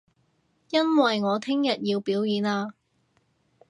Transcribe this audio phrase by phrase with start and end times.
[0.71, 2.73] 因為我聽日要表演啊